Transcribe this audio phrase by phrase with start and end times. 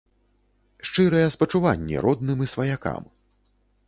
[0.89, 3.03] Шчырыя спачуванні родным і сваякам.